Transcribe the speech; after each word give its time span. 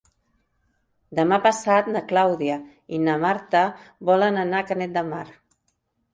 Demà 1.19 1.37
passat 1.43 1.89
na 1.97 2.01
Clàudia 2.13 2.57
i 2.99 2.99
na 3.09 3.19
Marta 3.27 3.63
volen 4.13 4.41
anar 4.47 4.65
a 4.65 4.69
Canet 4.73 4.99
de 4.99 5.07
Mar. 5.13 5.23